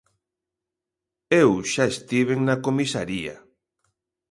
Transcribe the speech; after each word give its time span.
Eu 1.41 1.49
xa 1.71 1.85
estiven 1.93 2.39
na 2.47 2.55
comisaría. 2.65 3.35